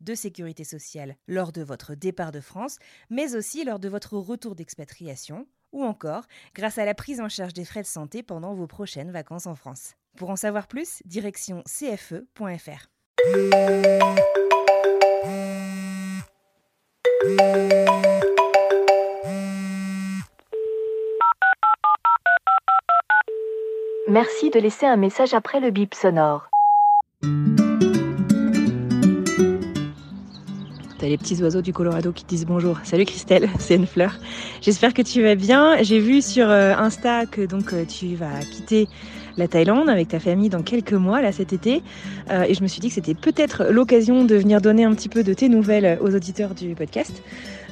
de 0.00 0.14
sécurité 0.14 0.64
sociale 0.64 1.16
lors 1.28 1.52
de 1.52 1.62
votre 1.62 1.94
départ 1.94 2.32
de 2.32 2.40
France, 2.40 2.78
mais 3.10 3.34
aussi 3.34 3.64
lors 3.64 3.78
de 3.78 3.88
votre 3.88 4.16
retour 4.16 4.54
d'expatriation, 4.54 5.46
ou 5.72 5.84
encore 5.84 6.24
grâce 6.54 6.78
à 6.78 6.84
la 6.84 6.94
prise 6.94 7.20
en 7.20 7.28
charge 7.28 7.52
des 7.52 7.64
frais 7.64 7.82
de 7.82 7.86
santé 7.86 8.22
pendant 8.22 8.54
vos 8.54 8.66
prochaines 8.66 9.10
vacances 9.10 9.46
en 9.46 9.54
France. 9.54 9.94
Pour 10.16 10.30
en 10.30 10.36
savoir 10.36 10.66
plus, 10.66 11.02
direction 11.04 11.62
cfe.fr. 11.66 12.88
Merci 24.08 24.50
de 24.50 24.58
laisser 24.58 24.86
un 24.86 24.96
message 24.96 25.34
après 25.34 25.60
le 25.60 25.70
bip 25.70 25.94
sonore. 25.94 26.50
Les 31.10 31.18
petits 31.18 31.42
oiseaux 31.42 31.60
du 31.60 31.72
Colorado 31.72 32.12
qui 32.12 32.24
disent 32.24 32.46
bonjour. 32.46 32.78
Salut 32.84 33.04
Christelle, 33.04 33.48
c'est 33.58 33.74
une 33.74 33.86
fleur. 33.86 34.14
J'espère 34.60 34.94
que 34.94 35.02
tu 35.02 35.22
vas 35.22 35.34
bien. 35.34 35.82
J'ai 35.82 35.98
vu 35.98 36.22
sur 36.22 36.48
euh, 36.48 36.72
Insta 36.76 37.26
que 37.26 37.44
donc 37.44 37.72
euh, 37.72 37.84
tu 37.84 38.14
vas 38.14 38.38
quitter 38.40 38.86
la 39.36 39.48
Thaïlande 39.48 39.88
avec 39.88 40.06
ta 40.06 40.20
famille 40.20 40.50
dans 40.50 40.62
quelques 40.62 40.92
mois 40.92 41.20
là 41.20 41.32
cet 41.32 41.52
été 41.52 41.82
Euh, 42.30 42.44
et 42.48 42.54
je 42.54 42.62
me 42.62 42.68
suis 42.68 42.80
dit 42.80 42.88
que 42.88 42.94
c'était 42.94 43.14
peut-être 43.14 43.64
l'occasion 43.70 44.24
de 44.24 44.36
venir 44.36 44.60
donner 44.60 44.84
un 44.84 44.94
petit 44.94 45.08
peu 45.08 45.24
de 45.24 45.34
tes 45.34 45.48
nouvelles 45.48 45.98
aux 46.00 46.14
auditeurs 46.14 46.54
du 46.54 46.76
podcast. 46.76 47.24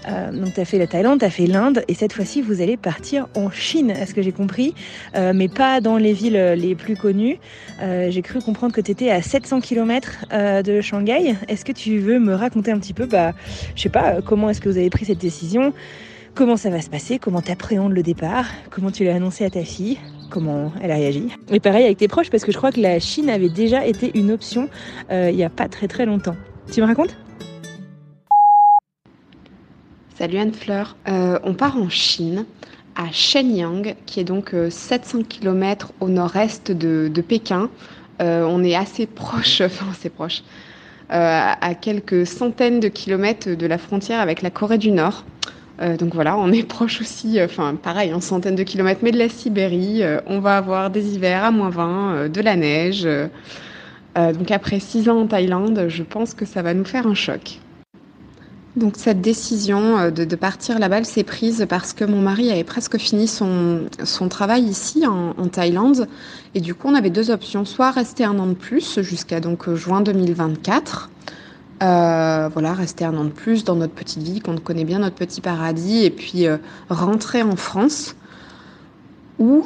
Euh, 0.08 0.32
donc 0.32 0.54
tu 0.54 0.60
as 0.60 0.64
fait 0.64 0.78
la 0.78 0.86
Thaïlande, 0.86 1.20
tu 1.20 1.24
as 1.24 1.30
fait 1.30 1.46
l'Inde 1.46 1.82
et 1.88 1.94
cette 1.94 2.12
fois-ci 2.12 2.42
vous 2.42 2.60
allez 2.60 2.76
partir 2.76 3.28
en 3.36 3.50
Chine, 3.50 3.90
à 3.90 4.06
ce 4.06 4.14
que 4.14 4.22
j'ai 4.22 4.32
compris, 4.32 4.74
Euh, 5.14 5.32
mais 5.34 5.48
pas 5.48 5.80
dans 5.80 5.96
les 5.96 6.12
villes 6.12 6.54
les 6.56 6.74
plus 6.74 6.96
connues. 6.96 7.38
Euh, 7.82 8.10
j'ai 8.10 8.22
cru 8.22 8.40
comprendre 8.40 8.72
que 8.74 8.80
tu 8.80 8.90
étais 8.90 9.10
à 9.10 9.22
700 9.22 9.60
km 9.60 10.24
de 10.64 10.80
Shanghai. 10.80 11.36
Est-ce 11.48 11.64
que 11.64 11.72
tu 11.72 11.98
veux 11.98 12.18
me 12.18 12.34
raconter 12.34 12.70
un 12.70 12.78
petit 12.78 12.94
peu, 12.94 13.06
bah, 13.06 13.32
je 13.74 13.82
sais 13.82 13.88
pas, 13.88 14.14
euh, 14.14 14.20
comment 14.24 14.48
est-ce 14.50 14.60
que 14.60 14.68
vous 14.68 14.78
avez 14.78 14.90
pris 14.90 15.04
cette 15.04 15.18
décision? 15.18 15.72
Comment 16.34 16.56
ça 16.56 16.70
va 16.70 16.80
se 16.80 16.90
passer? 16.90 17.18
Comment 17.18 17.40
t'appréhendes 17.42 17.92
le 17.92 18.02
départ? 18.02 18.46
Comment 18.70 18.90
tu 18.90 19.04
l'as 19.04 19.14
annoncé 19.16 19.44
à 19.44 19.50
ta 19.50 19.64
fille? 19.64 19.98
Comment 20.30 20.72
elle 20.82 20.90
a 20.90 20.94
réagi? 20.94 21.28
Et 21.50 21.58
pareil 21.60 21.84
avec 21.84 21.98
tes 21.98 22.08
proches, 22.08 22.30
parce 22.30 22.44
que 22.44 22.52
je 22.52 22.56
crois 22.58 22.70
que 22.70 22.80
la 22.80 23.00
Chine 23.00 23.28
avait 23.30 23.48
déjà 23.48 23.86
été 23.86 24.12
une 24.14 24.30
option 24.30 24.68
euh, 25.10 25.30
il 25.30 25.36
n'y 25.36 25.44
a 25.44 25.50
pas 25.50 25.68
très 25.68 25.88
très 25.88 26.06
longtemps. 26.06 26.36
Tu 26.70 26.80
me 26.80 26.86
racontes? 26.86 27.16
Salut 30.18 30.38
Anne-Fleur. 30.38 30.96
Euh, 31.06 31.38
on 31.44 31.54
part 31.54 31.76
en 31.76 31.88
Chine, 31.88 32.44
à 32.96 33.04
Shenyang, 33.12 33.94
qui 34.04 34.18
est 34.18 34.24
donc 34.24 34.52
euh, 34.52 34.68
700 34.68 35.22
km 35.28 35.92
au 36.00 36.08
nord-est 36.08 36.72
de, 36.72 37.08
Pékin. 37.20 37.70
Euh, 38.20 38.44
on 38.44 38.64
est 38.64 38.74
assez 38.74 39.06
proche, 39.06 39.60
enfin 39.64 39.86
assez 39.92 40.08
proche, 40.08 40.42
euh, 41.12 41.52
à 41.60 41.74
quelques 41.76 42.26
centaines 42.26 42.80
de 42.80 42.88
kilomètres 42.88 43.50
de 43.50 43.66
la 43.68 43.78
frontière 43.78 44.18
avec 44.18 44.42
la 44.42 44.50
Corée 44.50 44.78
du 44.78 44.90
Nord. 44.90 45.24
Euh, 45.80 45.96
donc 45.96 46.16
voilà, 46.16 46.36
on 46.36 46.50
est 46.50 46.64
proche 46.68 47.00
aussi, 47.00 47.38
euh, 47.38 47.44
enfin 47.44 47.76
pareil, 47.76 48.12
en 48.12 48.20
centaines 48.20 48.56
de 48.56 48.64
kilomètres, 48.64 49.02
mais 49.04 49.12
de 49.12 49.18
la 49.18 49.28
Sibérie. 49.28 50.02
Euh, 50.02 50.20
on 50.26 50.40
va 50.40 50.56
avoir 50.56 50.90
des 50.90 51.14
hivers 51.14 51.44
à 51.44 51.52
moins 51.52 51.70
20, 51.70 52.10
euh, 52.10 52.28
de 52.28 52.40
la 52.40 52.56
neige. 52.56 53.06
euh, 53.06 53.28
euh, 54.16 54.32
donc 54.32 54.50
après 54.50 54.80
six 54.80 55.08
ans 55.08 55.20
en 55.20 55.26
Thaïlande, 55.28 55.86
je 55.86 56.02
pense 56.02 56.34
que 56.34 56.44
ça 56.44 56.62
va 56.62 56.74
nous 56.74 56.84
faire 56.84 57.06
un 57.06 57.14
choc. 57.14 57.60
Donc 58.76 58.94
cette 58.96 59.20
décision 59.20 59.98
euh, 59.98 60.10
de, 60.10 60.36
partir 60.36 60.78
là-bas, 60.78 61.02
s'est 61.04 61.24
prise 61.24 61.66
parce 61.68 61.92
que 61.92 62.04
mon 62.04 62.20
mari 62.20 62.50
avait 62.50 62.64
presque 62.64 62.98
fini 62.98 63.26
son, 63.26 63.86
son 64.04 64.28
travail 64.28 64.64
ici 64.64 65.06
en, 65.06 65.32
Thaïlande. 65.48 66.06
Et 66.54 66.60
du 66.60 66.74
coup, 66.74 66.88
on 66.88 66.94
avait 66.94 67.10
deux 67.10 67.30
options. 67.30 67.64
Soit 67.64 67.90
rester 67.90 68.24
un 68.24 68.38
an 68.38 68.46
de 68.46 68.54
plus 68.54 69.00
jusqu'à 69.00 69.40
donc 69.40 69.68
euh, 69.68 69.76
juin 69.76 70.00
2024. 70.00 71.10
Euh, 71.80 72.48
rester 72.54 73.04
un 73.04 73.16
an 73.16 73.24
de 73.24 73.30
plus 73.30 73.64
dans 73.64 73.76
notre 73.76 73.94
petite 73.94 74.22
vie, 74.22 74.40
qu'on 74.40 74.56
connaît 74.58 74.84
bien 74.84 74.98
notre 74.98 75.14
petit 75.14 75.40
paradis, 75.40 76.04
et 76.04 76.10
puis 76.10 76.46
rentrer 76.88 77.42
en 77.42 77.56
France. 77.56 78.16
Ou 79.38 79.64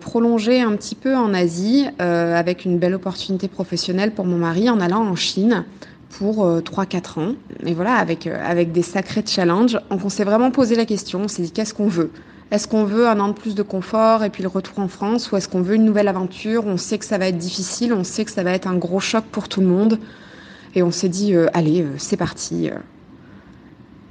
prolonger 0.00 0.60
un 0.60 0.76
petit 0.76 0.94
peu 0.94 1.16
en 1.16 1.32
Asie 1.32 1.86
avec 1.98 2.66
une 2.66 2.78
belle 2.78 2.94
opportunité 2.94 3.48
professionnelle 3.48 4.12
pour 4.12 4.26
mon 4.26 4.36
mari 4.36 4.68
en 4.68 4.78
allant 4.80 5.00
en 5.00 5.16
Chine 5.16 5.64
pour 6.10 6.44
euh, 6.46 6.60
3-4 6.60 7.20
ans. 7.20 7.34
Et 7.64 7.74
voilà, 7.74 7.94
avec, 7.94 8.26
euh, 8.26 8.38
avec 8.44 8.72
des 8.72 8.82
sacrés 8.82 9.24
challenges. 9.26 9.78
Donc 9.90 10.04
on 10.04 10.08
s'est 10.08 10.24
vraiment 10.24 10.50
posé 10.50 10.74
la 10.76 10.84
question, 10.86 11.22
on 11.24 11.28
s'est 11.28 11.42
dit 11.42 11.50
qu'est-ce 11.52 11.74
qu'on 11.74 11.88
veut? 11.88 12.10
Est-ce 12.52 12.68
qu'on 12.68 12.84
veut 12.84 13.08
un 13.08 13.18
an 13.18 13.28
de 13.28 13.32
plus 13.32 13.56
de 13.56 13.62
confort 13.62 14.22
et 14.22 14.30
puis 14.30 14.42
le 14.44 14.48
retour 14.48 14.78
en 14.78 14.86
France 14.88 15.32
Ou 15.32 15.36
est-ce 15.36 15.48
qu'on 15.48 15.62
veut 15.62 15.74
une 15.74 15.84
nouvelle 15.84 16.06
aventure? 16.08 16.64
On 16.66 16.76
sait 16.76 16.96
que 16.98 17.04
ça 17.04 17.18
va 17.18 17.26
être 17.26 17.38
difficile, 17.38 17.92
on 17.92 18.04
sait 18.04 18.24
que 18.24 18.30
ça 18.30 18.44
va 18.44 18.52
être 18.52 18.68
un 18.68 18.76
gros 18.76 19.00
choc 19.00 19.24
pour 19.24 19.48
tout 19.48 19.60
le 19.60 19.66
monde. 19.66 19.98
Et 20.76 20.82
on 20.84 20.92
s'est 20.92 21.08
dit, 21.08 21.34
euh, 21.34 21.48
allez, 21.54 21.82
euh, 21.82 21.94
c'est 21.98 22.16
parti. 22.16 22.70
euh. 22.70 22.74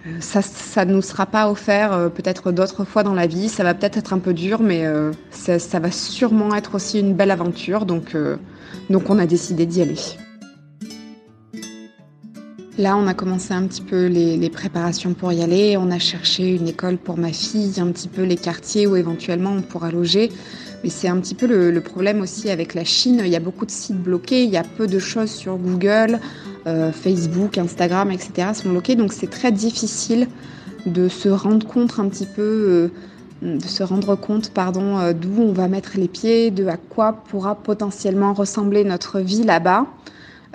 Euh, 0.08 0.18
Ça 0.20 0.42
ça 0.42 0.84
ne 0.84 0.94
nous 0.94 1.02
sera 1.02 1.26
pas 1.26 1.50
offert 1.50 1.94
euh, 1.94 2.10
peut-être 2.10 2.52
d'autres 2.52 2.84
fois 2.84 3.04
dans 3.04 3.14
la 3.14 3.26
vie. 3.28 3.48
Ça 3.48 3.64
va 3.64 3.74
peut-être 3.74 3.98
être 3.98 4.12
un 4.14 4.20
peu 4.20 4.34
dur, 4.34 4.62
mais 4.62 4.86
euh, 4.86 5.12
ça, 5.32 5.58
ça 5.58 5.80
va 5.80 5.92
sûrement 5.92 6.54
être 6.56 6.76
aussi 6.76 7.00
une 7.00 7.14
belle 7.14 7.32
aventure. 7.32 7.86
Donc, 7.86 8.16
euh, 8.16 8.36
donc 8.90 9.10
on 9.10 9.18
a 9.18 9.26
décidé 9.28 9.66
d'y 9.66 9.82
aller. 9.82 9.96
Là, 12.78 12.97
on 12.97 13.08
a 13.08 13.13
commencé 13.13 13.53
un 13.53 13.66
petit 13.68 13.81
peu 13.81 14.08
les, 14.08 14.50
préparations 14.50 15.13
pour 15.13 15.31
y 15.31 15.41
aller. 15.41 15.78
On 15.78 15.91
a 15.91 16.00
cherché 16.00 16.56
une 16.56 16.68
école 16.68 16.97
pour 16.97 17.18
ma 17.18 17.31
fille, 17.31 17.80
un 17.80 17.88
petit 17.88 18.09
peu 18.09 18.24
les 18.24 18.36
quartiers 18.36 18.86
où 18.86 18.97
éventuellement 18.97 19.52
on 19.52 19.62
pourra 19.62 19.91
loger. 19.91 20.30
Mais 20.84 20.90
c'est 20.90 21.08
un 21.08 21.18
petit 21.22 21.35
peu 21.35 21.47
le, 21.47 21.72
le 21.72 21.81
problème 21.81 22.19
aussi 22.19 22.50
avec 22.50 22.74
la 22.74 22.84
Chine. 22.84 23.22
Il 23.24 23.31
y 23.31 23.35
a 23.38 23.40
beaucoup 23.40 23.66
de 23.66 23.72
sites 23.72 24.02
bloqués, 24.02 24.44
il 24.44 24.50
y 24.50 24.58
a 24.58 24.64
peu 24.64 24.88
de 24.88 25.00
choses 25.00 25.31
sur 25.31 25.56
Google, 25.56 26.19
euh, 26.68 26.91
Facebook, 26.91 27.58
Instagram, 27.58 28.12
etc. 28.12 28.50
sont 28.53 28.69
bloqués. 28.69 28.96
Donc 28.96 29.14
c'est 29.14 29.30
très 29.30 29.53
difficile 29.53 30.28
de 30.85 31.08
se 31.08 31.30
rendre 31.30 31.66
compte 31.66 31.97
un 31.97 32.09
petit 32.09 32.25
peu, 32.25 32.91
euh, 33.41 33.58
de 33.58 33.66
se 33.66 33.84
rendre 33.84 34.16
compte, 34.16 34.52
pardon, 34.52 35.00
euh, 35.00 35.14
d'où 35.14 35.41
on 35.41 35.53
va 35.53 35.69
mettre 35.69 35.91
les 35.96 36.09
pieds, 36.09 36.52
de 36.52 36.68
à 36.68 36.75
quoi 36.75 37.24
pourra 37.30 37.56
potentiellement 37.56 38.34
ressembler 38.34 38.84
notre 38.84 39.22
vie 39.22 39.44
là-bas. 39.44 39.88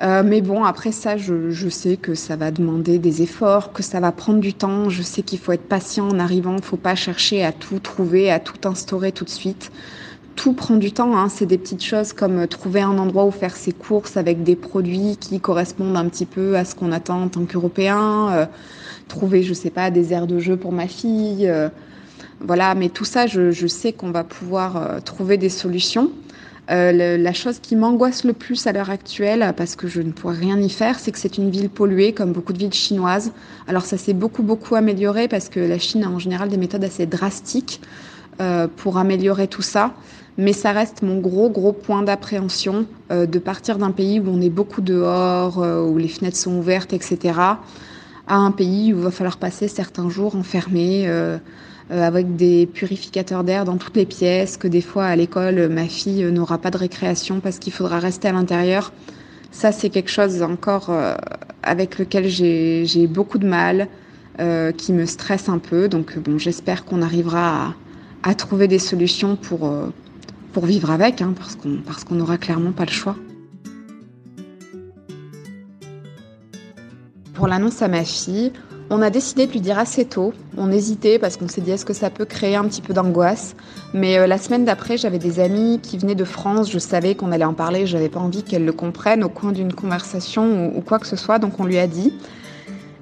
Euh, 0.02 0.22
mais 0.24 0.40
bon, 0.40 0.64
après 0.64 0.92
ça, 0.92 1.16
je, 1.18 1.68
sais 1.68 1.96
que 1.96 2.14
ça 2.14 2.36
va 2.36 2.50
demander 2.50 2.98
des 2.98 3.22
efforts, 3.22 3.72
que 3.72 3.82
ça 3.82 4.00
va 4.00 4.12
prendre 4.12 4.40
du 4.40 4.54
temps. 4.54 4.88
Je 4.88 5.02
sais 5.02 5.22
qu'il 5.22 5.38
faut 5.38 5.52
être 5.52 5.68
patient 5.68 6.08
en 6.08 6.18
arrivant. 6.18 6.52
Il 6.52 6.60
ne 6.60 6.62
faut 6.62 6.78
pas 6.78 6.94
chercher 6.94 7.44
à 7.44 7.52
tout 7.52 7.78
trouver, 7.80 8.30
à 8.30 8.40
tout 8.40 8.66
instaurer 8.66 9.12
tout 9.12 9.24
de 9.24 9.30
suite. 9.30 9.70
Tout 10.36 10.54
prend 10.54 10.76
du 10.76 10.92
temps. 10.92 11.18
Hein. 11.18 11.28
C'est 11.28 11.44
des 11.44 11.58
petites 11.58 11.84
choses 11.84 12.14
comme 12.14 12.38
euh, 12.38 12.46
trouver 12.46 12.80
un 12.80 12.96
endroit 12.96 13.26
où 13.26 13.30
faire 13.30 13.54
ses 13.54 13.72
courses 13.72 14.16
avec 14.16 14.42
des 14.42 14.56
produits 14.56 15.18
qui 15.20 15.38
correspondent 15.38 15.96
un 15.96 16.08
petit 16.08 16.26
peu 16.26 16.56
à 16.56 16.64
ce 16.64 16.74
qu'on 16.74 16.92
attend 16.92 17.24
en 17.24 17.28
tant 17.28 17.44
qu'Européen. 17.44 18.30
Euh, 18.32 18.46
trouver, 19.08 19.42
je 19.42 19.52
sais 19.52 19.70
pas, 19.70 19.90
des 19.90 20.14
aires 20.14 20.26
de 20.26 20.38
jeu 20.38 20.56
pour 20.56 20.72
ma 20.72 20.86
fille. 20.86 21.52
voilà, 22.40 22.76
mais 22.76 22.90
tout 22.90 23.04
ça, 23.04 23.26
je, 23.26 23.66
sais 23.66 23.92
qu'on 23.92 24.12
va 24.12 24.22
pouvoir 24.22 25.02
trouver 25.04 25.36
des 25.36 25.48
solutions. 25.48 26.12
Euh, 26.70 27.16
la 27.16 27.32
chose 27.32 27.58
qui 27.58 27.74
m'angoisse 27.74 28.22
le 28.22 28.32
plus 28.32 28.66
à 28.68 28.72
l'heure 28.72 28.90
actuelle, 28.90 29.52
parce 29.56 29.74
que 29.74 29.88
je 29.88 30.00
ne 30.02 30.12
pourrais 30.12 30.36
rien 30.36 30.60
y 30.60 30.70
faire, 30.70 31.00
c'est 31.00 31.10
que 31.10 31.18
c'est 31.18 31.36
une 31.36 31.50
ville 31.50 31.68
polluée, 31.68 32.12
comme 32.12 32.32
beaucoup 32.32 32.52
de 32.52 32.58
villes 32.58 32.72
chinoises. 32.72 33.32
Alors 33.66 33.82
ça 33.82 33.96
s'est 33.96 34.12
beaucoup, 34.12 34.44
beaucoup 34.44 34.76
amélioré, 34.76 35.26
parce 35.26 35.48
que 35.48 35.58
la 35.58 35.78
Chine 35.80 36.04
a 36.04 36.08
en 36.08 36.20
général 36.20 36.48
des 36.48 36.56
méthodes 36.56 36.84
assez 36.84 37.06
drastiques 37.06 37.80
euh, 38.40 38.68
pour 38.76 38.98
améliorer 38.98 39.48
tout 39.48 39.62
ça. 39.62 39.94
Mais 40.38 40.52
ça 40.52 40.70
reste 40.70 41.02
mon 41.02 41.18
gros, 41.18 41.50
gros 41.50 41.72
point 41.72 42.02
d'appréhension 42.04 42.86
euh, 43.10 43.26
de 43.26 43.38
partir 43.40 43.76
d'un 43.78 43.90
pays 43.90 44.20
où 44.20 44.28
on 44.28 44.40
est 44.40 44.48
beaucoup 44.48 44.80
dehors, 44.80 45.58
où 45.58 45.98
les 45.98 46.08
fenêtres 46.08 46.36
sont 46.36 46.56
ouvertes, 46.56 46.92
etc., 46.92 47.34
à 48.28 48.36
un 48.36 48.52
pays 48.52 48.92
où 48.94 48.98
il 48.98 49.02
va 49.02 49.10
falloir 49.10 49.38
passer 49.38 49.66
certains 49.66 50.08
jours 50.08 50.36
enfermés. 50.36 51.08
Avec 51.90 52.36
des 52.36 52.66
purificateurs 52.66 53.42
d'air 53.44 53.64
dans 53.64 53.76
toutes 53.76 53.96
les 53.96 54.06
pièces, 54.06 54.56
que 54.56 54.68
des 54.68 54.80
fois 54.80 55.04
à 55.06 55.16
l'école, 55.16 55.68
ma 55.68 55.86
fille 55.86 56.24
n'aura 56.24 56.58
pas 56.58 56.70
de 56.70 56.78
récréation 56.78 57.40
parce 57.40 57.58
qu'il 57.58 57.72
faudra 57.72 57.98
rester 57.98 58.28
à 58.28 58.32
l'intérieur. 58.32 58.92
Ça, 59.50 59.72
c'est 59.72 59.90
quelque 59.90 60.10
chose 60.10 60.42
encore 60.42 60.90
avec 61.64 61.98
lequel 61.98 62.28
j'ai 62.28 63.06
beaucoup 63.08 63.38
de 63.38 63.48
mal, 63.48 63.88
qui 64.76 64.92
me 64.92 65.04
stresse 65.04 65.48
un 65.48 65.58
peu. 65.58 65.88
Donc 65.88 66.16
bon, 66.18 66.38
j'espère 66.38 66.84
qu'on 66.84 67.02
arrivera 67.02 67.74
à, 68.22 68.34
trouver 68.34 68.68
des 68.68 68.78
solutions 68.78 69.34
pour, 69.34 69.68
pour 70.52 70.66
vivre 70.66 70.92
avec, 70.92 71.20
hein, 71.22 71.34
parce 71.36 72.04
qu'on 72.04 72.14
n'aura 72.14 72.38
clairement 72.38 72.72
pas 72.72 72.84
le 72.84 72.92
choix. 72.92 73.16
Pour 77.34 77.48
l'annonce 77.48 77.80
à 77.80 77.88
ma 77.88 78.04
fille, 78.04 78.52
on 78.90 79.02
a 79.02 79.10
décidé 79.10 79.46
de 79.46 79.52
lui 79.52 79.60
dire 79.60 79.78
assez 79.78 80.04
tôt. 80.04 80.32
On 80.58 80.70
hésitait 80.72 81.20
parce 81.20 81.36
qu'on 81.36 81.48
s'est 81.48 81.60
dit 81.60 81.70
est-ce 81.70 81.84
que 81.84 81.92
ça 81.92 82.10
peut 82.10 82.24
créer 82.24 82.56
un 82.56 82.64
petit 82.64 82.82
peu 82.82 82.92
d'angoisse? 82.92 83.54
Mais 83.94 84.18
euh, 84.18 84.26
la 84.26 84.36
semaine 84.36 84.64
d'après, 84.64 84.96
j'avais 84.96 85.20
des 85.20 85.38
amis 85.38 85.78
qui 85.80 85.96
venaient 85.96 86.16
de 86.16 86.24
France. 86.24 86.70
Je 86.70 86.78
savais 86.80 87.14
qu'on 87.14 87.30
allait 87.30 87.44
en 87.44 87.54
parler. 87.54 87.86
Je 87.86 87.96
n'avais 87.96 88.08
pas 88.08 88.18
envie 88.18 88.42
qu'elle 88.42 88.64
le 88.64 88.72
comprenne 88.72 89.22
au 89.22 89.28
coin 89.28 89.52
d'une 89.52 89.72
conversation 89.72 90.76
ou, 90.76 90.80
quoi 90.80 90.98
que 90.98 91.06
ce 91.06 91.14
soit. 91.14 91.38
Donc 91.38 91.60
on 91.60 91.64
lui 91.64 91.78
a 91.78 91.86
dit. 91.86 92.12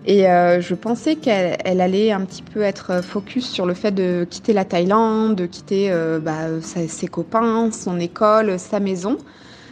Et 0.04 0.28
euh, 0.28 0.60
je 0.60 0.74
pensais 0.74 1.16
qu'elle 1.16 1.80
allait 1.80 2.12
un 2.12 2.20
petit 2.20 2.42
peu 2.42 2.62
être 2.62 3.02
focus 3.02 3.48
sur 3.48 3.64
le 3.64 3.74
fait 3.74 3.90
de 3.90 4.26
quitter 4.28 4.52
la 4.52 4.64
Thaïlande, 4.64 5.36
de 5.36 5.46
quitter 5.46 5.90
euh, 5.90 6.18
bah, 6.18 6.60
ses 6.60 7.08
copains, 7.08 7.70
son 7.72 7.98
école, 7.98 8.58
sa 8.58 8.78
maison. 8.78 9.16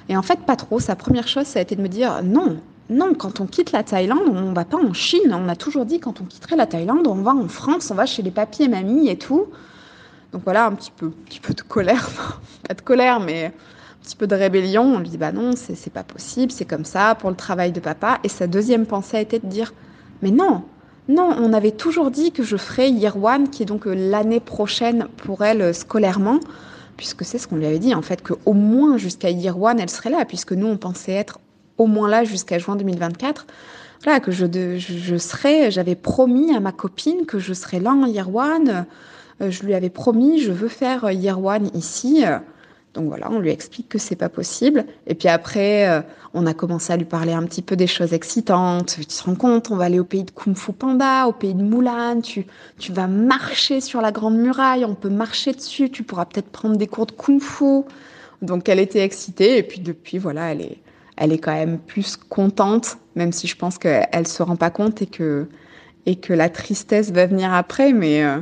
Et 0.08 0.16
en 0.16 0.22
fait, 0.22 0.40
pas 0.40 0.56
trop. 0.56 0.80
Sa 0.80 0.96
première 0.96 1.28
chose, 1.28 1.46
ça 1.46 1.58
a 1.58 1.62
été 1.62 1.76
de 1.76 1.82
me 1.82 1.88
dire 1.88 2.22
non, 2.24 2.56
non, 2.88 3.14
quand 3.14 3.40
on 3.40 3.46
quitte 3.46 3.72
la 3.72 3.82
Thaïlande, 3.82 4.28
on 4.28 4.50
ne 4.50 4.54
va 4.54 4.64
pas 4.64 4.76
en 4.76 4.92
Chine. 4.92 5.32
On 5.34 5.48
a 5.48 5.56
toujours 5.56 5.86
dit 5.86 5.98
quand 5.98 6.20
on 6.20 6.24
quitterait 6.24 6.56
la 6.56 6.66
Thaïlande, 6.66 7.06
on 7.08 7.16
va 7.16 7.32
en 7.32 7.48
France, 7.48 7.90
on 7.90 7.94
va 7.94 8.06
chez 8.06 8.22
les 8.22 8.30
papiers 8.30 8.66
et 8.66 8.68
mamies 8.68 9.08
et 9.08 9.18
tout. 9.18 9.46
Donc 10.32 10.42
voilà, 10.44 10.66
un 10.66 10.72
petit 10.72 10.92
peu, 10.96 11.06
un 11.06 11.24
petit 11.24 11.40
peu 11.40 11.52
de 11.54 11.62
colère, 11.62 12.08
pas 12.68 12.74
de 12.74 12.80
colère, 12.80 13.18
mais 13.20 13.46
un 13.46 13.52
petit 14.04 14.16
peu 14.16 14.26
de 14.28 14.36
rébellion. 14.36 14.82
On 14.82 14.98
lui 15.00 15.08
dit 15.08 15.18
bah 15.18 15.32
non, 15.32 15.52
c'est 15.56 15.92
pas 15.92 16.04
possible, 16.04 16.52
c'est 16.52 16.64
comme 16.64 16.84
ça 16.84 17.16
pour 17.16 17.30
le 17.30 17.36
travail 17.36 17.72
de 17.72 17.80
papa. 17.80 18.20
Et 18.22 18.28
sa 18.28 18.46
deuxième 18.46 18.86
pensée 18.86 19.16
a 19.16 19.20
été 19.20 19.40
de 19.40 19.46
dire 19.46 19.72
mais 20.22 20.30
non, 20.30 20.62
non, 21.08 21.36
on 21.38 21.52
avait 21.52 21.72
toujours 21.72 22.10
dit 22.10 22.32
que 22.32 22.42
je 22.42 22.56
ferais 22.56 22.90
Year 22.90 23.22
One, 23.22 23.48
qui 23.50 23.62
est 23.62 23.66
donc 23.66 23.86
euh, 23.86 23.94
l'année 23.94 24.40
prochaine 24.40 25.06
pour 25.16 25.44
elle 25.44 25.62
euh, 25.62 25.72
scolairement, 25.72 26.40
puisque 26.96 27.24
c'est 27.24 27.38
ce 27.38 27.46
qu'on 27.46 27.56
lui 27.56 27.66
avait 27.66 27.78
dit 27.78 27.94
en 27.94 28.02
fait, 28.02 28.22
qu'au 28.22 28.52
moins 28.52 28.96
jusqu'à 28.96 29.30
Year 29.30 29.60
One, 29.60 29.78
elle 29.78 29.90
serait 29.90 30.10
là, 30.10 30.24
puisque 30.24 30.52
nous 30.52 30.66
on 30.66 30.76
pensait 30.76 31.12
être 31.12 31.38
au 31.78 31.86
moins 31.86 32.08
là 32.08 32.24
jusqu'à 32.24 32.58
juin 32.58 32.76
2024. 32.76 33.46
Voilà, 34.04 34.20
que 34.20 34.30
je, 34.30 34.46
je, 34.78 35.16
serais, 35.16 35.70
j'avais 35.70 35.94
promis 35.94 36.54
à 36.54 36.60
ma 36.60 36.72
copine 36.72 37.26
que 37.26 37.38
je 37.38 37.54
serais 37.54 37.80
là 37.80 37.92
en 37.92 38.06
Year 38.06 38.34
One. 38.34 38.86
Euh, 39.40 39.50
je 39.50 39.62
lui 39.64 39.74
avais 39.74 39.90
promis, 39.90 40.38
je 40.38 40.52
veux 40.52 40.68
faire 40.68 41.10
Year 41.10 41.42
One 41.42 41.70
ici. 41.74 42.24
Donc 42.96 43.08
voilà, 43.08 43.30
on 43.30 43.38
lui 43.40 43.50
explique 43.50 43.90
que 43.90 43.98
c'est 43.98 44.16
pas 44.16 44.30
possible. 44.30 44.86
Et 45.06 45.14
puis 45.14 45.28
après, 45.28 45.86
euh, 45.86 46.00
on 46.32 46.46
a 46.46 46.54
commencé 46.54 46.94
à 46.94 46.96
lui 46.96 47.04
parler 47.04 47.34
un 47.34 47.42
petit 47.44 47.60
peu 47.60 47.76
des 47.76 47.86
choses 47.86 48.14
excitantes. 48.14 48.96
Tu 48.98 49.04
te 49.04 49.22
rends 49.22 49.34
compte, 49.34 49.70
on 49.70 49.76
va 49.76 49.84
aller 49.84 49.98
au 49.98 50.04
pays 50.04 50.24
de 50.24 50.30
Kung 50.30 50.56
Fu 50.56 50.72
Panda, 50.72 51.26
au 51.26 51.32
pays 51.32 51.52
de 51.52 51.62
Mulan. 51.62 52.22
Tu, 52.22 52.46
tu 52.78 52.92
vas 52.94 53.06
marcher 53.06 53.82
sur 53.82 54.00
la 54.00 54.12
grande 54.12 54.38
muraille, 54.38 54.86
on 54.86 54.94
peut 54.94 55.10
marcher 55.10 55.52
dessus. 55.52 55.90
Tu 55.90 56.04
pourras 56.04 56.24
peut-être 56.24 56.48
prendre 56.48 56.76
des 56.76 56.86
cours 56.86 57.04
de 57.04 57.12
Kung 57.12 57.40
Fu. 57.40 57.82
Donc 58.40 58.66
elle 58.70 58.80
était 58.80 59.04
excitée. 59.04 59.58
Et 59.58 59.62
puis 59.62 59.80
depuis, 59.80 60.16
voilà, 60.16 60.52
elle 60.52 60.62
est, 60.62 60.78
elle 61.16 61.32
est 61.32 61.38
quand 61.38 61.54
même 61.54 61.78
plus 61.78 62.16
contente, 62.16 62.98
même 63.14 63.32
si 63.32 63.46
je 63.46 63.56
pense 63.56 63.78
qu'elle 63.78 64.26
se 64.26 64.42
rend 64.42 64.56
pas 64.56 64.70
compte 64.70 65.02
et 65.02 65.06
que, 65.06 65.48
et 66.04 66.16
que 66.16 66.32
la 66.32 66.48
tristesse 66.48 67.10
va 67.10 67.26
venir 67.26 67.52
après. 67.52 67.92
Mais 67.92 68.22
euh, 68.22 68.38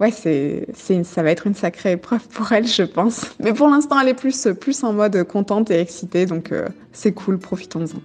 ouais, 0.00 0.10
c'est 0.10 0.66
ça 1.04 1.22
va 1.22 1.30
être 1.30 1.46
une 1.46 1.54
sacrée 1.54 1.92
épreuve 1.92 2.26
pour 2.28 2.52
elle, 2.52 2.66
je 2.66 2.84
pense. 2.84 3.26
Mais 3.40 3.52
pour 3.52 3.68
l'instant, 3.68 3.98
elle 4.00 4.08
est 4.08 4.14
plus, 4.14 4.48
plus 4.60 4.84
en 4.84 4.92
mode 4.92 5.22
contente 5.24 5.70
et 5.70 5.80
excitée, 5.80 6.26
donc 6.26 6.52
euh, 6.52 6.68
c'est 6.92 7.12
cool, 7.12 7.38
profitons-en. 7.38 8.00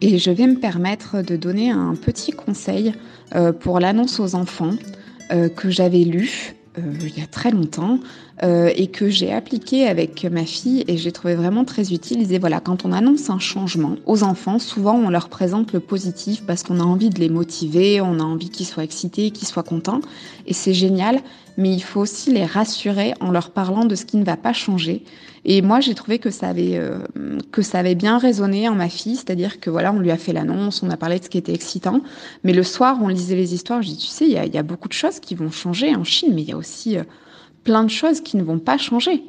Et 0.00 0.18
je 0.18 0.30
vais 0.30 0.46
me 0.46 0.56
permettre 0.56 1.22
de 1.22 1.36
donner 1.36 1.70
un 1.70 1.94
petit 1.94 2.30
conseil 2.30 2.94
euh, 3.34 3.52
pour 3.52 3.80
l'annonce 3.80 4.20
aux 4.20 4.34
enfants 4.34 4.74
que 5.56 5.68
j'avais 5.68 6.04
lu 6.04 6.54
il 7.00 7.18
y 7.18 7.22
a 7.22 7.26
très 7.26 7.50
longtemps 7.50 7.98
euh, 8.42 8.70
et 8.76 8.86
que 8.86 9.08
j'ai 9.08 9.32
appliqué 9.32 9.86
avec 9.86 10.24
ma 10.24 10.44
fille 10.44 10.84
et 10.86 10.96
j'ai 10.96 11.10
trouvé 11.10 11.34
vraiment 11.34 11.64
très 11.64 11.92
utile. 11.92 12.24
voilà, 12.38 12.60
quand 12.60 12.84
on 12.84 12.92
annonce 12.92 13.30
un 13.30 13.38
changement 13.38 13.96
aux 14.06 14.22
enfants, 14.22 14.58
souvent 14.58 14.94
on 14.94 15.10
leur 15.10 15.28
présente 15.28 15.72
le 15.72 15.80
positif 15.80 16.44
parce 16.46 16.62
qu'on 16.62 16.78
a 16.78 16.84
envie 16.84 17.10
de 17.10 17.18
les 17.18 17.28
motiver, 17.28 18.00
on 18.00 18.20
a 18.20 18.22
envie 18.22 18.50
qu'ils 18.50 18.66
soient 18.66 18.84
excités, 18.84 19.30
qu'ils 19.30 19.48
soient 19.48 19.62
contents 19.62 20.00
et 20.46 20.52
c'est 20.52 20.74
génial. 20.74 21.20
Mais 21.56 21.72
il 21.72 21.82
faut 21.82 22.00
aussi 22.00 22.32
les 22.32 22.46
rassurer 22.46 23.14
en 23.20 23.32
leur 23.32 23.50
parlant 23.50 23.84
de 23.84 23.96
ce 23.96 24.04
qui 24.04 24.16
ne 24.16 24.24
va 24.24 24.36
pas 24.36 24.52
changer. 24.52 25.02
Et 25.44 25.60
moi, 25.60 25.80
j'ai 25.80 25.94
trouvé 25.94 26.20
que 26.20 26.30
ça 26.30 26.48
avait 26.48 26.76
euh, 26.76 27.00
que 27.50 27.62
ça 27.62 27.80
avait 27.80 27.96
bien 27.96 28.18
résonné 28.18 28.68
en 28.68 28.76
ma 28.76 28.88
fille, 28.88 29.16
c'est-à-dire 29.16 29.58
que 29.58 29.68
voilà, 29.68 29.92
on 29.92 29.98
lui 29.98 30.12
a 30.12 30.16
fait 30.16 30.32
l'annonce, 30.32 30.84
on 30.84 30.90
a 30.90 30.96
parlé 30.96 31.18
de 31.18 31.24
ce 31.24 31.28
qui 31.28 31.38
était 31.38 31.54
excitant, 31.54 32.02
mais 32.44 32.52
le 32.52 32.62
soir, 32.62 32.98
on 33.02 33.08
lisait 33.08 33.34
les 33.34 33.54
histoires. 33.54 33.82
Je 33.82 33.88
dis, 33.88 33.96
tu 33.96 34.06
sais, 34.06 34.26
il 34.26 34.32
y 34.32 34.38
a, 34.38 34.46
y 34.46 34.58
a, 34.58 34.62
beaucoup 34.62 34.86
de 34.86 34.92
choses 34.92 35.18
qui 35.18 35.34
vont 35.34 35.50
changer 35.50 35.96
en 35.96 36.04
Chine, 36.04 36.32
mais 36.32 36.42
il 36.42 36.48
y 36.48 36.52
a 36.52 36.56
aussi 36.56 36.96
euh, 36.96 37.02
plein 37.68 37.84
de 37.84 37.90
choses 37.90 38.22
qui 38.22 38.38
ne 38.38 38.42
vont 38.42 38.58
pas 38.58 38.78
changer. 38.78 39.22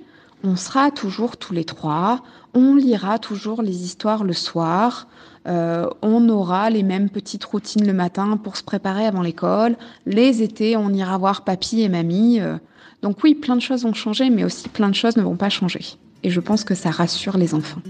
On 0.46 0.56
sera 0.56 0.92
toujours 0.92 1.36
tous 1.36 1.52
les 1.52 1.66
trois, 1.66 2.24
on 2.54 2.74
lira 2.74 3.20
toujours 3.20 3.62
les 3.62 3.84
histoires 3.84 4.24
le 4.24 4.32
soir, 4.32 5.10
euh, 5.46 5.90
on 6.02 6.30
aura 6.30 6.70
les 6.70 6.84
mêmes 6.84 7.10
petites 7.10 7.44
routines 7.44 7.86
le 7.86 7.92
matin 7.92 8.38
pour 8.42 8.56
se 8.56 8.64
préparer 8.64 9.06
avant 9.06 9.22
l'école, 9.22 9.76
les 10.06 10.42
étés, 10.42 10.78
on 10.78 10.94
ira 10.94 11.18
voir 11.18 11.44
papy 11.44 11.82
et 11.82 11.90
mamie. 11.90 12.40
Euh. 12.40 12.56
donc 13.02 13.18
oui, 13.26 13.36
plein 13.36 13.58
de 13.58 13.62
choses 13.62 13.84
vont 13.84 13.94
changer, 13.94 14.30
mais 14.30 14.46
aussi 14.46 14.70
plein 14.70 14.88
de 14.88 14.96
choses 14.96 15.18
ne 15.18 15.22
vont 15.22 15.36
pas 15.36 15.50
changer. 15.50 15.82
Et 16.24 16.30
je 16.30 16.40
pense 16.40 16.64
que 16.64 16.76
ça 16.76 16.92
rassure 16.92 17.38
les 17.38 17.54
enfants. 17.54 17.82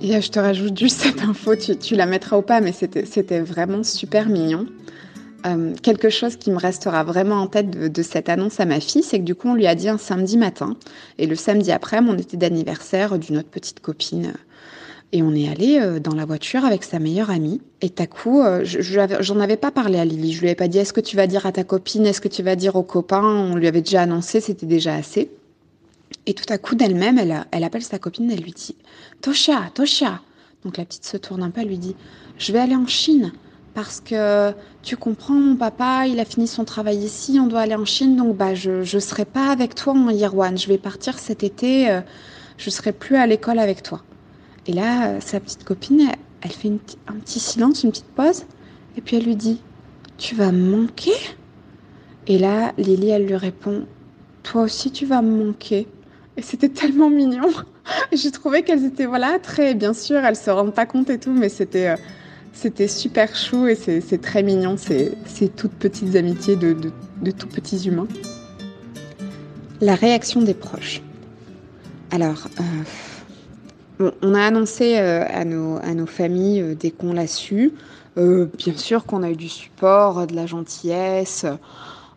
Et 0.00 0.20
je 0.20 0.30
te 0.30 0.38
rajoute 0.38 0.78
juste 0.78 1.00
cette 1.00 1.22
info, 1.22 1.56
tu, 1.56 1.76
tu 1.76 1.96
la 1.96 2.06
mettras 2.06 2.38
ou 2.38 2.42
pas, 2.42 2.60
mais 2.60 2.70
c'était 2.70 3.40
vraiment 3.40 3.82
super 3.82 4.28
mignon. 4.28 4.66
Euh, 5.46 5.74
quelque 5.82 6.10
chose 6.10 6.36
qui 6.36 6.50
me 6.50 6.58
restera 6.58 7.04
vraiment 7.04 7.36
en 7.36 7.46
tête 7.46 7.70
de, 7.70 8.02
cette 8.02 8.28
annonce 8.28 8.58
à 8.58 8.64
ma 8.64 8.80
fille, 8.80 9.02
c'est 9.02 9.18
que 9.18 9.24
du 9.24 9.34
coup, 9.34 9.48
on 9.48 9.54
lui 9.54 9.66
a 9.66 9.74
dit 9.74 9.88
un 9.88 9.98
samedi 9.98 10.36
matin. 10.36 10.76
Et 11.18 11.26
le 11.26 11.36
samedi 11.36 11.70
après, 11.72 12.00
on 12.00 12.16
était 12.18 12.36
d'anniversaire 12.36 13.18
d'une 13.18 13.38
autre 13.38 13.48
petite 13.48 13.80
copine. 13.80 14.32
Et 15.12 15.22
on 15.22 15.32
est 15.34 15.48
allé 15.48 15.78
euh, 15.78 16.00
dans 16.00 16.14
la 16.14 16.24
voiture 16.24 16.64
avec 16.64 16.82
sa 16.82 16.98
meilleure 16.98 17.30
amie. 17.30 17.60
Et 17.80 17.92
à 17.98 18.06
coup, 18.06 18.42
euh, 18.42 18.64
j'en 18.64 19.38
avais 19.38 19.56
pas 19.56 19.70
parlé 19.70 19.98
à 19.98 20.04
Lily. 20.04 20.32
Je 20.32 20.40
lui 20.40 20.48
avais 20.48 20.56
pas 20.56 20.68
dit 20.68 20.78
est-ce 20.78 20.92
que 20.92 21.00
tu 21.00 21.16
vas 21.16 21.28
dire 21.28 21.46
à 21.46 21.52
ta 21.52 21.62
copine, 21.62 22.06
est-ce 22.06 22.20
que 22.20 22.28
tu 22.28 22.42
vas 22.42 22.56
dire 22.56 22.74
aux 22.74 22.82
copains? 22.82 23.22
On 23.22 23.54
lui 23.54 23.68
avait 23.68 23.82
déjà 23.82 24.02
annoncé, 24.02 24.40
c'était 24.40 24.66
déjà 24.66 24.94
assez. 24.94 25.30
Et 26.26 26.34
tout 26.34 26.52
à 26.52 26.58
coup, 26.58 26.74
d'elle-même, 26.74 27.18
elle, 27.18 27.46
elle 27.52 27.64
appelle 27.64 27.84
sa 27.84 28.00
copine, 28.00 28.30
elle 28.32 28.40
lui 28.40 28.52
dit 28.52 28.76
Tosha, 29.20 29.70
Tosha. 29.74 30.22
Donc 30.64 30.76
la 30.76 30.84
petite 30.84 31.04
se 31.04 31.16
tourne 31.16 31.44
un 31.44 31.50
peu, 31.50 31.60
elle 31.60 31.68
lui 31.68 31.78
dit 31.78 31.94
Je 32.36 32.52
vais 32.52 32.58
aller 32.58 32.74
en 32.74 32.88
Chine 32.88 33.32
parce 33.76 34.00
que 34.00 34.54
tu 34.82 34.96
comprends, 34.96 35.34
mon 35.34 35.54
papa, 35.54 36.06
il 36.06 36.18
a 36.18 36.24
fini 36.24 36.46
son 36.46 36.64
travail 36.64 36.96
ici, 36.96 37.38
on 37.38 37.46
doit 37.46 37.60
aller 37.60 37.74
en 37.74 37.84
Chine, 37.84 38.16
donc 38.16 38.34
bah, 38.34 38.54
je 38.54 38.70
ne 38.70 39.00
serai 39.00 39.26
pas 39.26 39.50
avec 39.50 39.74
toi 39.74 39.92
en 39.92 40.08
one. 40.08 40.56
Je 40.56 40.66
vais 40.66 40.78
partir 40.78 41.18
cet 41.18 41.44
été, 41.44 41.90
euh, 41.90 42.00
je 42.56 42.70
serai 42.70 42.92
plus 42.92 43.16
à 43.16 43.26
l'école 43.26 43.58
avec 43.58 43.82
toi. 43.82 44.00
Et 44.66 44.72
là, 44.72 45.08
euh, 45.08 45.20
sa 45.20 45.40
petite 45.40 45.64
copine, 45.64 46.08
elle, 46.40 46.52
fait 46.52 46.72
un 47.06 47.16
petit 47.16 47.38
silence, 47.38 47.82
une 47.82 47.90
petite 47.90 48.06
pause, 48.06 48.46
et 48.96 49.02
puis 49.02 49.18
elle 49.18 49.24
lui 49.24 49.36
dit 49.36 49.60
Tu 50.16 50.34
vas 50.34 50.52
me 50.52 50.74
manquer? 50.74 51.12
Et 52.28 52.38
là, 52.38 52.72
Lily, 52.78 53.10
elle 53.10 53.26
lui 53.26 53.36
répond 53.36 53.84
Toi 54.42 54.62
aussi, 54.62 54.90
tu 54.90 55.04
vas 55.04 55.20
me 55.20 55.44
manquer. 55.44 55.86
Et 56.38 56.42
c'était 56.42 56.70
tellement 56.70 57.10
mignon. 57.10 57.50
J'ai 58.12 58.30
trouvé 58.30 58.62
qu'elles 58.62 58.86
étaient, 58.86 59.04
voilà, 59.04 59.38
très, 59.38 59.74
bien 59.74 59.92
sûr, 59.92 60.16
elles 60.24 60.34
se 60.34 60.48
rendent 60.48 60.74
pas 60.74 60.86
compte 60.86 61.10
et 61.10 61.18
tout, 61.18 61.32
mais 61.32 61.50
c'était. 61.50 61.88
Euh, 61.88 61.96
c'était 62.56 62.88
super 62.88 63.36
chou 63.36 63.66
et 63.66 63.74
c'est 63.74 64.20
très 64.20 64.42
mignon, 64.42 64.76
ces, 64.76 65.14
toutes 65.56 65.74
petites 65.74 66.16
amitiés 66.16 66.56
de, 66.56 66.74
tout 67.30 67.48
petits 67.48 67.86
humains. 67.86 68.08
La 69.80 69.94
réaction 69.94 70.40
des 70.40 70.54
proches. 70.54 71.02
Alors, 72.10 72.48
euh, 74.00 74.10
on 74.22 74.34
a 74.34 74.42
annoncé 74.42 74.96
euh, 74.96 75.24
à, 75.28 75.44
nos, 75.44 75.76
à, 75.76 75.92
nos, 75.92 76.06
familles 76.06 76.62
euh, 76.62 76.74
dès 76.74 76.90
qu'on 76.90 77.12
l'a 77.12 77.26
su. 77.26 77.72
bien 78.16 78.76
sûr 78.76 79.04
qu'on 79.04 79.22
a 79.22 79.30
eu 79.30 79.36
du 79.36 79.50
support, 79.50 80.26
de 80.26 80.34
la 80.34 80.46
gentillesse, 80.46 81.44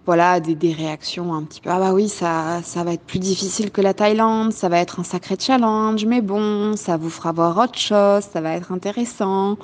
voilà, 0.05 0.39
des, 0.39 0.74
réactions 0.74 1.34
un 1.34 1.43
petit 1.43 1.60
peu. 1.60 1.69
Ah 1.69 1.79
bah 1.79 1.93
oui, 1.93 2.08
ça, 2.08 2.62
ça 2.63 2.86
va 2.86 2.93
être 2.93 3.03
plus 3.03 3.19
difficile 3.19 3.72
que 3.72 3.81
la 3.81 3.93
Thaïlande, 3.93 4.53
ça 4.53 4.69
va 4.69 4.79
être 4.79 5.01
un 5.01 5.03
sacré 5.03 5.36
challenge, 5.38 6.05
mais 6.05 6.22
bon, 6.22 6.77
ça 6.77 6.96
vous 6.96 7.10
fera 7.10 7.34
voir 7.34 7.58
autre 7.58 7.77
chose, 7.77 8.24
ça 8.31 8.39
va 8.39 8.53
être 8.53 8.72
intéressant. 8.72 9.58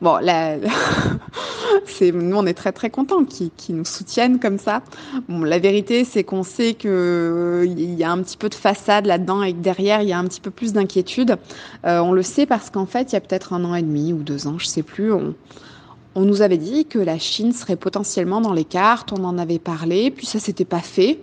Bon, 0.00 0.18
là, 0.18 0.56
c'est, 1.86 2.12
nous, 2.12 2.36
on 2.36 2.46
est 2.46 2.54
très 2.54 2.70
très 2.72 2.88
contents 2.88 3.24
qu'ils 3.24 3.50
nous 3.74 3.84
soutiennent 3.84 4.38
comme 4.38 4.58
ça. 4.58 4.82
La 5.28 5.58
vérité, 5.58 6.04
c'est 6.04 6.22
qu'on 6.22 6.44
sait 6.44 6.74
qu'il 6.74 6.90
euh, 6.90 7.66
y 7.66 8.04
a 8.04 8.10
un 8.10 8.22
petit 8.22 8.36
peu 8.36 8.48
de 8.48 8.54
façade 8.54 9.06
là-dedans 9.06 9.42
et 9.42 9.52
que 9.52 9.58
derrière, 9.58 10.02
il 10.02 10.08
y 10.08 10.12
a 10.12 10.18
un 10.18 10.24
petit 10.24 10.40
peu 10.40 10.50
plus 10.50 10.72
d'inquiétude. 10.72 11.36
Euh, 11.84 11.98
on 11.98 12.12
le 12.12 12.22
sait 12.22 12.46
parce 12.46 12.70
qu'en 12.70 12.86
fait, 12.86 13.10
il 13.10 13.14
y 13.14 13.16
a 13.16 13.20
peut-être 13.20 13.52
un 13.52 13.64
an 13.64 13.74
et 13.74 13.82
demi 13.82 14.12
ou 14.12 14.18
deux 14.18 14.46
ans, 14.46 14.58
je 14.58 14.66
sais 14.66 14.84
plus, 14.84 15.12
on, 15.12 15.34
on 16.14 16.22
nous 16.22 16.42
avait 16.42 16.58
dit 16.58 16.86
que 16.86 17.00
la 17.00 17.18
Chine 17.18 17.52
serait 17.52 17.76
potentiellement 17.76 18.40
dans 18.40 18.52
les 18.52 18.64
cartes, 18.64 19.12
on 19.12 19.24
en 19.24 19.36
avait 19.36 19.58
parlé, 19.58 20.12
puis 20.12 20.26
ça 20.26 20.38
s'était 20.38 20.64
pas 20.64 20.80
fait. 20.80 21.20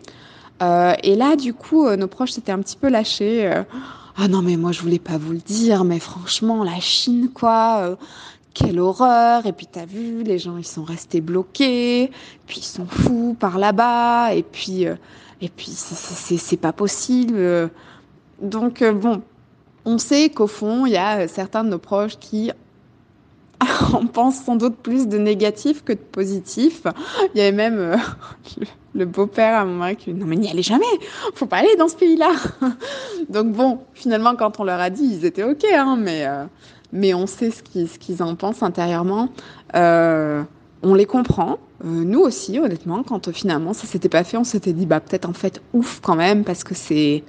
Euh, 0.62 0.94
et 1.04 1.16
là, 1.16 1.38
du 1.38 1.54
coup, 1.54 1.90
nos 1.96 2.08
proches 2.08 2.32
s'étaient 2.32 2.52
un 2.52 2.60
petit 2.60 2.78
peu 2.78 2.90
lâchés. 2.90 3.64
ah 4.18 4.28
non, 4.28 4.42
mais 4.42 4.58
moi, 4.58 4.74
je 4.74 4.82
voulais 4.82 5.00
pas 5.00 5.18
vous 5.18 5.32
le 5.32 5.40
dire, 5.40 5.86
mais 5.86 6.00
franchement, 6.00 6.64
la 6.64 6.80
Chine, 6.82 7.30
quoi, 7.34 7.98
quelle 8.56 8.80
horreur. 8.80 9.46
Et 9.46 9.54
puis, 9.54 9.68
t'as 9.72 9.86
vu, 9.86 10.24
les 10.24 10.40
gens, 10.40 10.58
ils 10.58 10.66
sont 10.66 10.84
restés 10.84 11.22
bloqués, 11.22 12.10
puis 12.48 12.62
ils 12.62 12.64
sont 12.64 12.88
fous 12.88 13.38
par 13.40 13.60
là-bas, 13.60 14.34
et 14.34 14.42
puis, 14.42 14.86
et 14.86 15.50
puis 15.50 15.68
c'est 15.68 16.58
pas 16.58 16.74
possible. 16.74 17.70
Donc, 18.42 18.84
bon, 18.84 19.22
on 19.86 20.00
sait 20.00 20.30
qu'au 20.30 20.48
fond, 20.48 20.88
il 20.88 20.94
y 20.94 20.98
a 20.98 21.28
certains 21.28 21.64
de 21.64 21.70
nos 21.70 21.78
proches 21.78 22.18
qui 22.18 22.52
en 23.94 24.08
pensent 24.08 24.44
sans 24.44 24.56
doute 24.56 24.76
plus 24.78 25.08
de 25.08 25.18
négatif 25.18 25.84
que 25.84 25.94
de 25.94 26.00
positif. 26.00 26.84
Il 27.34 27.40
y 27.40 27.42
avait 27.42 27.52
même 27.52 27.78
euh, 27.78 27.98
le, 28.96 29.06
beau-père 29.06 29.60
à 29.60 29.66
mon 29.66 29.76
mari 29.76 29.96
qui 29.96 30.14
Non, 30.14 30.26
mais 30.26 30.36
n'y 30.36 30.50
allez 30.50 30.64
jamais, 30.64 30.86
faut 31.36 31.46
pas 31.46 31.58
aller 31.58 31.76
dans 31.78 31.88
ce 31.88 31.96
pays-là. 31.96 32.32
Donc, 33.30 33.52
bon, 33.52 33.80
finalement, 33.94 34.36
quand 34.36 34.60
on 34.60 34.64
leur 34.64 34.80
a 34.80 34.90
dit, 34.90 35.04
ils 35.04 35.26
étaient 35.26 35.44
OK, 35.44 35.66
hein, 35.72 35.98
mais, 35.98 36.26
euh, 36.26 36.46
mais 36.96 37.14
on 37.14 37.28
sait 37.28 37.52
ce 37.52 37.62
qu'ils, 37.62 38.24
en 38.24 38.36
pensent 38.36 38.64
intérieurement. 38.64 39.30
Euh, 39.76 40.44
on 40.82 40.94
les 40.96 41.06
comprend. 41.06 41.60
nous 41.84 42.22
aussi, 42.22 42.60
honnêtement, 42.60 43.04
quand 43.04 43.32
finalement 43.32 43.74
ça 43.74 43.86
s'était 43.86 44.10
pas 44.10 44.24
fait, 44.24 44.38
on 44.38 44.44
s'était 44.44 44.74
dit 44.74 44.86
Bah, 44.86 45.00
peut-être 45.00 45.30
en 45.30 45.34
fait, 45.34 45.62
ouf 45.74 46.00
quand 46.02 46.16
même, 46.16 46.44
parce 46.44 46.64
que 46.64 46.74
c'est 46.74 47.24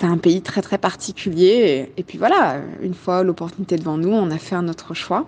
c'est 0.00 0.06
un 0.06 0.16
pays 0.16 0.40
très 0.40 0.62
très 0.62 0.78
particulier. 0.78 1.92
Et, 1.96 2.02
puis 2.02 2.16
voilà, 2.16 2.56
une 2.80 2.94
fois 2.94 3.22
l'opportunité 3.22 3.76
devant 3.76 3.98
nous, 3.98 4.10
on 4.10 4.30
a 4.30 4.38
fait 4.38 4.54
un 4.54 4.66
autre 4.68 4.94
choix. 4.94 5.26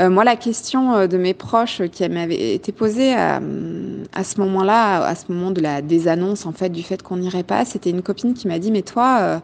Euh, 0.00 0.08
moi, 0.08 0.24
la 0.24 0.36
question 0.36 0.94
euh, 0.94 1.06
de 1.06 1.18
mes 1.18 1.34
proches 1.34 1.82
qui 1.90 2.08
m'avait 2.08 2.54
été 2.54 2.72
posée 2.72 3.12
à, 3.12 3.40
ce 3.40 4.40
moment-là, 4.40 5.04
à 5.04 5.14
ce 5.14 5.30
moment 5.30 5.50
de 5.50 5.60
la 5.60 5.82
désannonce 5.82 6.46
en 6.46 6.52
fait 6.52 6.70
du 6.70 6.82
fait 6.82 7.02
qu'on 7.02 7.16
n'irait 7.16 7.42
pas, 7.42 7.64
c'était 7.64 7.90
une 7.90 8.02
copine 8.02 8.34
qui 8.34 8.48
m'a 8.48 8.58
dit 8.58 8.70
mais 8.70 8.82
toi, 8.82 9.18
euh, 9.20 9.38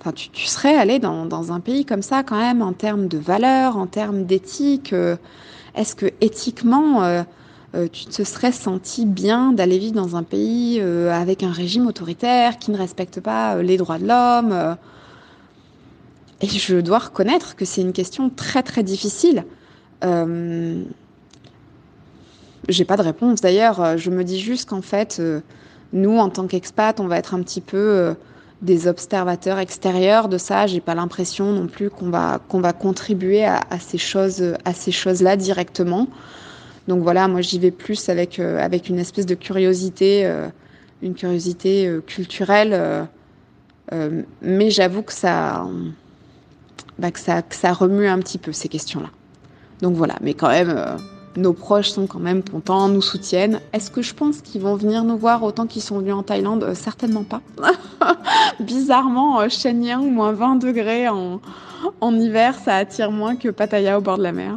enfin 0.00 0.12
tu, 0.12 0.46
serais 0.46 0.76
allé 0.76 0.98
dans, 0.98 1.52
un 1.52 1.60
pays 1.60 1.84
comme 1.84 2.02
ça 2.02 2.22
quand 2.22 2.38
même 2.38 2.62
en 2.62 2.72
termes 2.72 3.08
de 3.08 3.18
valeurs, 3.18 3.76
en 3.76 3.86
termes 3.86 4.24
d'éthique. 4.24 4.94
Est-ce 5.74 5.94
que 5.94 6.06
éthiquement 6.20 7.24
euh, 7.76 7.88
tu 7.92 8.06
te 8.06 8.22
serais 8.22 8.52
senti 8.52 9.04
bien 9.04 9.52
d'aller 9.52 9.78
vivre 9.78 9.94
dans 9.94 10.16
un 10.16 10.22
pays 10.22 10.78
euh, 10.80 11.12
avec 11.12 11.42
un 11.42 11.50
régime 11.50 11.86
autoritaire 11.86 12.58
qui 12.58 12.70
ne 12.70 12.78
respecte 12.78 13.20
pas 13.20 13.56
euh, 13.56 13.62
les 13.62 13.76
droits 13.76 13.98
de 13.98 14.06
l'homme 14.06 14.76
Et 16.40 16.48
je 16.48 16.76
dois 16.80 16.98
reconnaître 16.98 17.54
que 17.54 17.66
c'est 17.66 17.82
une 17.82 17.92
question 17.92 18.30
très 18.30 18.62
très 18.62 18.82
difficile. 18.82 19.44
J'ai 22.68 22.84
pas 22.84 22.96
de 22.96 23.02
réponse. 23.02 23.40
D'ailleurs, 23.40 23.96
je 23.98 24.10
me 24.10 24.24
dis 24.24 24.40
juste 24.40 24.68
qu'en 24.68 24.82
fait, 24.82 25.20
nous, 25.92 26.18
en 26.18 26.30
tant 26.30 26.46
qu'expat, 26.46 26.98
on 27.00 27.06
va 27.06 27.18
être 27.18 27.34
un 27.34 27.42
petit 27.42 27.60
peu 27.60 28.14
des 28.62 28.88
observateurs 28.88 29.58
extérieurs 29.58 30.28
de 30.28 30.38
ça. 30.38 30.66
J'ai 30.66 30.80
pas 30.80 30.94
l'impression 30.94 31.52
non 31.52 31.66
plus 31.66 31.90
qu'on 31.90 32.10
va 32.10 32.40
qu'on 32.48 32.60
va 32.60 32.72
contribuer 32.72 33.44
à, 33.44 33.60
ces 33.78 33.98
choses 33.98 34.54
à 34.64 34.72
ces 34.72 34.92
choses-là 34.92 35.36
directement. 35.36 36.08
Donc 36.88 37.02
voilà, 37.02 37.28
moi 37.28 37.40
j'y 37.40 37.58
vais 37.58 37.70
plus 37.70 38.08
avec, 38.08 38.38
euh, 38.38 38.58
avec 38.58 38.88
une 38.88 38.98
espèce 38.98 39.26
de 39.26 39.34
curiosité, 39.34 40.24
euh, 40.24 40.46
une 41.02 41.14
curiosité 41.14 41.86
euh, 41.88 42.00
culturelle. 42.00 43.08
mais 44.42 44.70
j'avoue 44.70 45.02
que 45.02 45.12
ça, 45.12 45.66
bah, 46.98 47.10
que, 47.10 47.20
ça, 47.20 47.42
que 47.42 47.54
ça 47.54 47.72
remue 47.72 48.06
un 48.06 48.18
petit 48.18 48.38
peu 48.38 48.52
ces 48.52 48.68
questions-là. 48.68 49.10
Donc 49.82 49.94
voilà, 49.94 50.16
mais 50.22 50.34
quand 50.34 50.48
même, 50.48 50.74
nos 51.36 51.52
proches 51.52 51.90
sont 51.90 52.06
quand 52.06 52.18
même 52.18 52.42
contents, 52.42 52.88
nous 52.88 53.02
soutiennent. 53.02 53.60
Est-ce 53.72 53.90
que 53.90 54.02
je 54.02 54.14
pense 54.14 54.40
qu'ils 54.40 54.60
vont 54.60 54.76
venir 54.76 55.04
nous 55.04 55.16
voir 55.16 55.42
autant 55.42 55.66
qu'ils 55.66 55.82
sont 55.82 55.98
venus 55.98 56.14
en 56.14 56.22
Thaïlande? 56.22 56.74
Certainement 56.74 57.24
pas. 57.24 57.40
Bizarrement, 58.60 59.48
Shenyang, 59.48 60.10
moins 60.10 60.32
20 60.32 60.56
degrés 60.56 61.08
en, 61.08 61.40
en 62.00 62.14
hiver, 62.14 62.54
ça 62.64 62.76
attire 62.76 63.10
moins 63.10 63.36
que 63.36 63.48
Pattaya 63.48 63.98
au 63.98 64.00
bord 64.00 64.18
de 64.18 64.22
la 64.22 64.32
mer. 64.32 64.56